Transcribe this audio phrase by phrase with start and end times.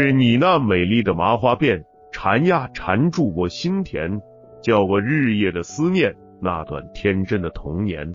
[0.00, 4.20] 是你那美丽的麻花辫缠呀缠住我心田，
[4.62, 8.14] 叫我日夜的思念那段天真的童年。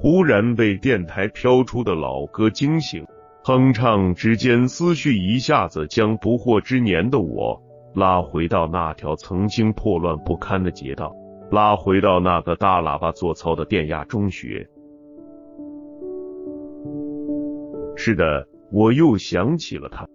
[0.00, 3.06] 忽然被电台飘出的老歌惊醒，
[3.44, 7.62] 哼唱之间，思绪一下子将不惑之年的我
[7.94, 11.14] 拉回到那条曾经破乱不堪的街道，
[11.52, 14.68] 拉回到那个大喇叭做操的电压中学。
[17.94, 20.08] 是的，我又想起了他。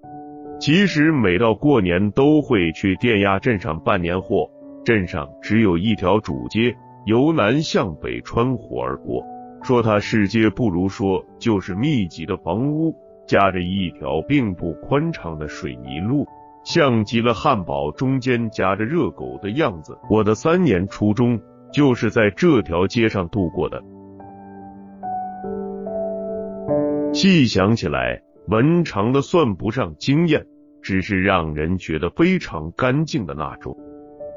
[0.59, 4.49] 其实每到过年都会去电亚镇上办年货，
[4.83, 9.25] 镇上只有一条主街，由南向北穿湖而过。
[9.63, 12.93] 说它是街不如说就是密集的房屋，
[13.25, 16.25] 夹着一条并不宽敞的水泥路，
[16.65, 19.97] 像极了汉堡中间夹着热狗的样子。
[20.09, 21.39] 我的三年初中
[21.71, 23.81] 就是在这条街上度过的。
[27.13, 30.44] 细想起来，文长的算不上惊艳，
[30.81, 33.78] 只是让人觉得非常干净的那种。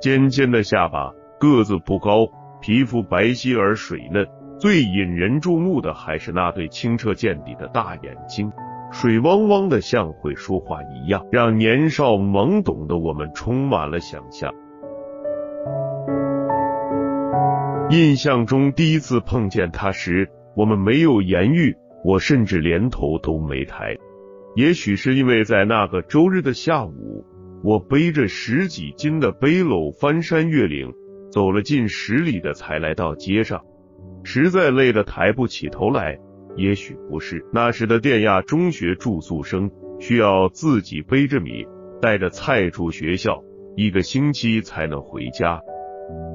[0.03, 2.27] 尖尖的下巴，个子不高，
[2.61, 4.27] 皮肤白皙而水嫩。
[4.59, 8.53] 最引人注目的还是那对清澈见底的大眼睛，
[8.93, 14.53] 水汪汪的，像会说话一样，让年少懵懂的我们充满了想象。
[17.91, 23.97] 印象中第一次碰见他时，我们没有言语，我甚至连头都没抬。
[24.55, 27.25] 也许是因为在那个周日的下午，
[27.65, 30.93] 我背着十几斤的背篓翻山越岭，
[31.31, 33.63] 走了近十里的才来到街上。
[34.25, 36.19] 实在累得抬不起头来，
[36.55, 41.65] 也许不是那时的电亚中学住宿生需要自己背着米，
[42.01, 43.43] 带着菜出学校，
[43.75, 45.61] 一个星期才能回家。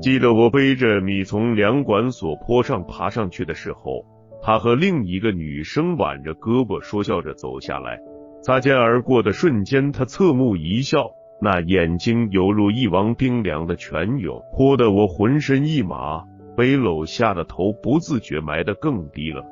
[0.02, 4.04] 记得我背着米从粮管所坡上爬上去的时候，
[4.42, 8.00] 他和另一个女生挽着胳膊说笑着走下来，
[8.42, 16.24] 擦肩而过的瞬间，他侧目一笑，那眼睛犹如一汪冰凉的泉涌，泼得我浑身一麻。
[16.56, 19.46] 背篓下的头不自觉埋得更低了。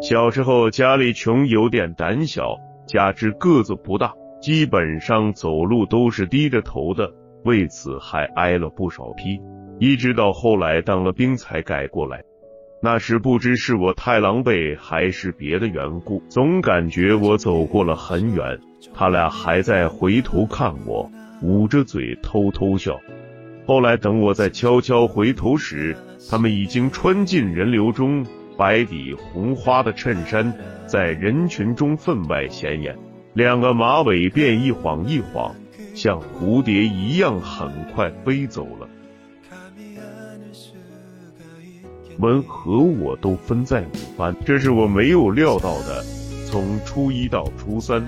[0.00, 2.54] 小时候家里穷，有点胆小，
[2.86, 7.12] 加之个子不大，基本上走路都是低着头的，
[7.44, 9.40] 为此还挨了不少批。
[9.80, 12.22] 一直到后来当了兵才改过来。
[12.80, 18.60] 那时不知是我太狼狈，还是别的缘故，总感觉我走过了很远，
[18.94, 21.10] 他俩还在回头看我，
[21.42, 23.00] 捂着嘴偷偷笑。
[23.66, 25.96] 后来等我再悄悄回头时，
[26.30, 28.24] 他们已经穿进人流中，
[28.56, 30.54] 白底红花的衬衫
[30.86, 32.96] 在人群中分外显眼，
[33.34, 35.52] 两个马尾辫一晃一晃，
[35.94, 38.88] 像蝴蝶一样，很快飞走了。
[42.18, 46.04] 文和我都分在五班，这是我没有料到的。
[46.50, 48.06] 从初一到初三，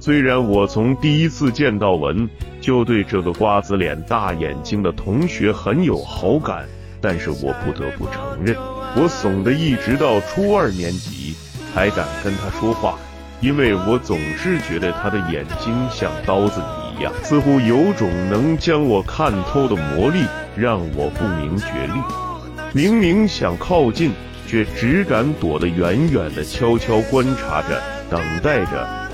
[0.00, 2.28] 虽然我从第一次见到文。
[2.60, 6.66] 就对这个瓜子脸、大眼睛的同学很有好感，
[7.00, 8.56] 但是我不得不承认，
[8.96, 11.34] 我怂的一直到初二年级
[11.72, 12.98] 才敢跟他说话，
[13.40, 20.24] 因为我总是觉得他的眼睛像刀子一样，似乎有种能将我看透的魔力，
[20.56, 22.27] 让我不明觉厉。
[22.74, 24.12] 明明想靠近，
[24.46, 27.80] 却只敢躲得远远的，悄悄观察着，
[28.10, 29.08] 等待着。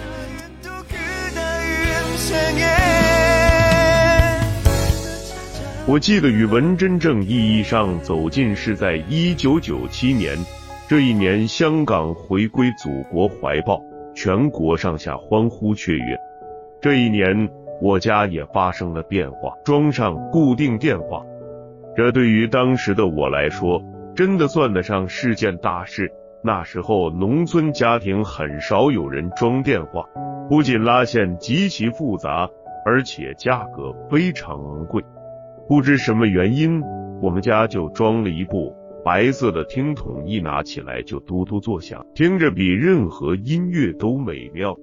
[5.87, 10.37] 我记得语文真正意义上走近是在一九九七年，
[10.89, 13.81] 这一年香港回归祖国怀抱，
[14.17, 16.19] 全国上下欢呼雀跃。
[16.81, 17.49] 这一年
[17.81, 21.23] 我家也发生了变化，装上固定电话。
[21.97, 23.83] 这对于当时的我来说，
[24.17, 26.11] 真的算得上是件大事。
[26.43, 30.05] 那时候农村家庭很少有人装电话，
[30.49, 32.49] 不仅拉线极其复杂，
[32.85, 35.03] 而且价格非常昂贵。
[35.69, 36.83] 不知什么原因，
[37.23, 38.75] 我们家就装了一部
[39.05, 44.77] 白色的听筒，一拿起来就嘟嘟作响，听着比任何音乐都美妙。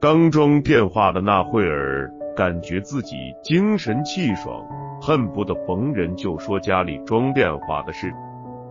[0.00, 4.64] 刚装电话的那会儿，感觉自己精神气爽，
[5.08, 8.12] 恨不得逢人就说家里装电话的事。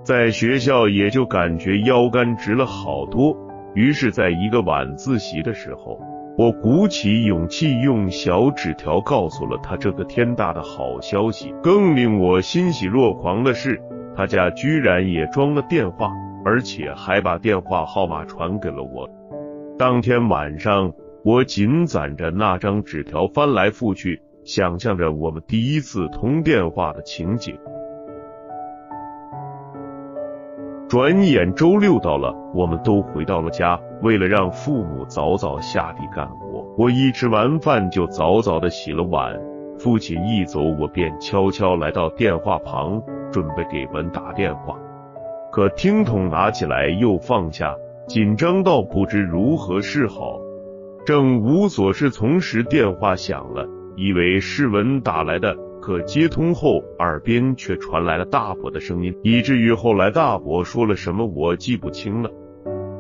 [0.04, 3.36] 在学校也就感觉腰杆直了好多。
[3.74, 6.00] 于是，在一个晚自习的时候。
[6.38, 11.52] 我鼓起勇气，用小纸条告诉了他这个天大的好消息。
[11.64, 13.82] 更令我欣喜若狂的是，
[14.16, 16.12] 他家居然也装了电话，
[16.46, 19.10] 而且还把电话号码传给了我。
[19.80, 20.94] 当天晚上，
[21.26, 27.54] 我紧攒着那张纸条翻来覆去，想象着我们第一次通电话的情景。
[30.88, 33.78] 转眼周六到了，我们都回到了家。
[34.02, 39.38] 为了让父母早早下地干活，我一吃完饭就早早的洗了碗。
[39.78, 44.78] 父亲一走，我便悄悄来到电话旁，准备给文打电话。
[45.52, 47.76] 可听筒拿起来又放下，
[48.08, 50.40] 紧张到不知如何是好。
[51.06, 53.68] 正无所适从时，电话响了，
[53.98, 62.30] 以为是文打来的，可接通后，耳边却传来了大伯的声音，以至于后来大伯说了什么我记不清了，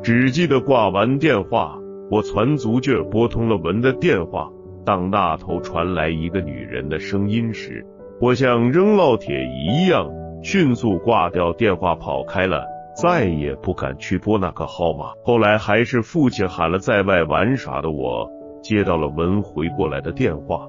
[0.02, 1.78] 只记得挂完电话，
[2.10, 4.50] 我攒足劲拨通了文的电话。
[4.84, 7.86] 当那头传来一个女人的声音时，
[8.20, 10.10] 我像扔烙铁一样
[10.42, 12.64] 迅速挂掉电话跑开了，
[12.96, 15.12] 再也不敢去拨那个号码。
[15.24, 18.28] 后来还是父亲喊了在外玩耍的我，
[18.64, 20.68] 接到了文回过来的电话。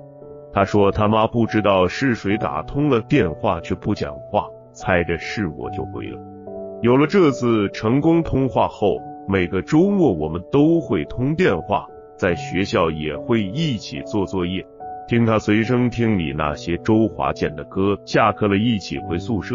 [0.53, 6.19] 他说他妈不知道是谁打通了电话却不讲话，猜着是我就回了。
[6.83, 8.99] 有了这次成功通话后，
[9.29, 11.87] 每个周末我们都会通电话。
[12.17, 14.67] 在学校也会一起做作业，
[15.07, 17.97] 听他随身听里那些周华健的歌。
[18.05, 19.55] 下课了，一起回宿舍。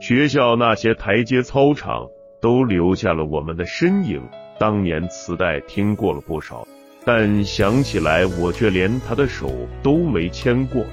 [0.00, 2.06] 学校那些台阶、操场
[2.40, 4.22] 都留下了我们的身影。
[4.58, 6.64] 当年磁带听过了不少，
[7.04, 9.50] 但想起来我却连他的手
[9.82, 10.84] 都没牵过。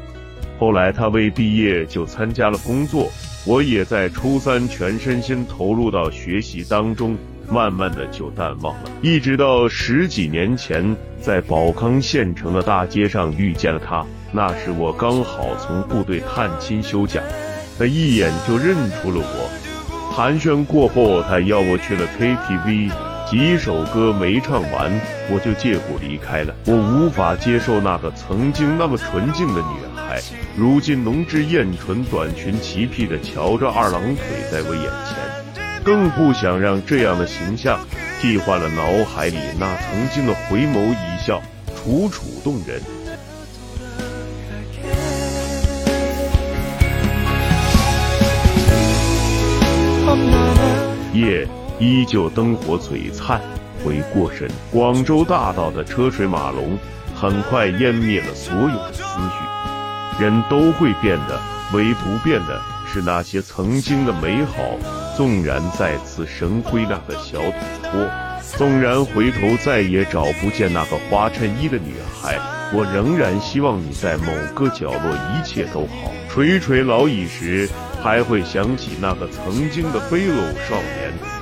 [0.59, 3.11] 后来他未毕业就参加了工作，
[3.45, 7.17] 我也在初三全身心投入到学习当中。
[7.51, 14.05] 慢慢的就淡忘了，一直到十几年前，在宝康县城的大街上遇见了他。
[14.31, 17.23] 那时我刚好从部队探亲休假，
[17.79, 20.13] 他一眼就认出了我。
[20.13, 22.91] 寒暄过后，他邀我去了 KTV，
[23.29, 24.91] 几首歌没唱完，
[25.29, 26.55] 我就借故离开了。
[26.65, 30.19] 我无法接受那个曾经那么纯净的女孩，
[30.57, 35.15] 如今浓脂艳唇、短裙齐披的翘着二郎腿在我眼前。
[35.83, 37.79] 更不想让这样的形象
[38.19, 41.39] 替换了脑海里那曾经的回眸一笑，
[41.75, 42.81] 楚楚动人。
[51.13, 51.47] 夜
[51.79, 53.39] 依旧灯火璀璨，
[53.83, 56.77] 回过神，广州大道的车水马龙
[57.15, 60.23] 很快湮灭了所有的思绪。
[60.23, 61.39] 人都会变的，
[61.73, 64.55] 唯独变的是那些曾经的美好。
[65.15, 68.09] 纵然再次神归那个小土坡，
[68.57, 72.37] 纵然回头再也找不见那个花衬衣的女孩，
[72.73, 76.11] 我仍然希望你在某个角落一切都好。
[76.29, 77.69] 垂垂老矣时，
[78.01, 80.37] 还会想起那个曾经的飞偶
[80.69, 81.38] 少年。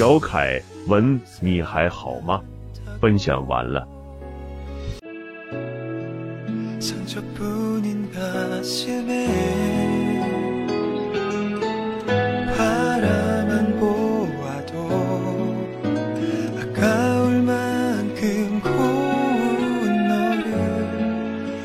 [0.00, 2.40] 小凯文你还好吗？
[3.02, 3.86] 分享完了。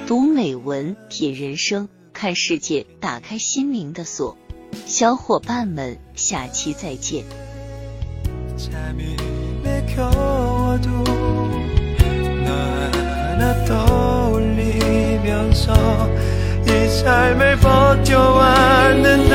[0.05, 4.37] 读美文，品人生，看世界，打开心灵的锁。
[4.85, 7.23] 小伙伴们，下期再见。
[8.57, 9.17] 잠이
[9.63, 11.03] 맥혀도
[12.45, 14.85] 너 하나 떠올리면서
[16.65, 19.25] 이 삶을 버텨왔는데